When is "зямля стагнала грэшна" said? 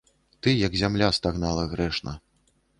0.81-2.19